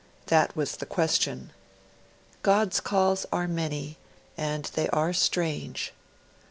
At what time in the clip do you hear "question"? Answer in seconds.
0.87-1.51